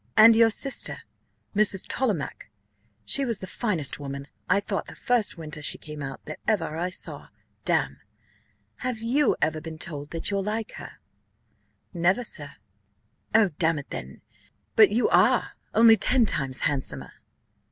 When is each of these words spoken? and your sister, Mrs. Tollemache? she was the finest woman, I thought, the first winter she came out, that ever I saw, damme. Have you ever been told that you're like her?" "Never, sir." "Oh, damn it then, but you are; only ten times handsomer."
and 0.17 0.35
your 0.35 0.49
sister, 0.49 1.03
Mrs. 1.55 1.85
Tollemache? 1.87 2.49
she 3.05 3.23
was 3.23 3.37
the 3.37 3.45
finest 3.45 3.99
woman, 3.99 4.27
I 4.49 4.59
thought, 4.59 4.87
the 4.87 4.95
first 4.95 5.37
winter 5.37 5.61
she 5.61 5.77
came 5.77 6.01
out, 6.01 6.25
that 6.25 6.39
ever 6.47 6.75
I 6.75 6.89
saw, 6.89 7.27
damme. 7.65 7.99
Have 8.77 8.97
you 9.03 9.35
ever 9.43 9.61
been 9.61 9.77
told 9.77 10.09
that 10.09 10.31
you're 10.31 10.41
like 10.41 10.71
her?" 10.77 10.93
"Never, 11.93 12.23
sir." 12.23 12.53
"Oh, 13.35 13.49
damn 13.59 13.77
it 13.77 13.91
then, 13.91 14.21
but 14.75 14.89
you 14.89 15.07
are; 15.09 15.51
only 15.75 15.97
ten 15.97 16.25
times 16.25 16.61
handsomer." 16.61 17.13